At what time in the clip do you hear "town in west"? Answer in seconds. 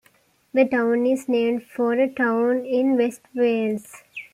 2.09-3.21